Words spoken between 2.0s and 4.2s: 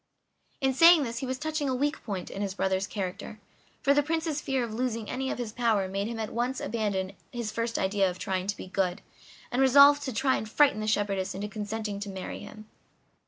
point in his brother's character; for the